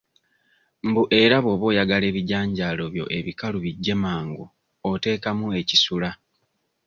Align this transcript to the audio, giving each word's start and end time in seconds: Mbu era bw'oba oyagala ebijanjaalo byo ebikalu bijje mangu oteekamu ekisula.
Mbu 0.87 1.03
era 1.21 1.35
bw'oba 1.43 1.65
oyagala 1.71 2.05
ebijanjaalo 2.11 2.83
byo 2.93 3.05
ebikalu 3.17 3.57
bijje 3.63 3.93
mangu 4.03 4.45
oteekamu 4.91 5.45
ekisula. 5.59 6.09